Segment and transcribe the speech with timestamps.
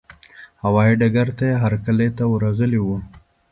[0.63, 2.97] هوايي ډګر ته یې هرکلي ته ورغلي وو.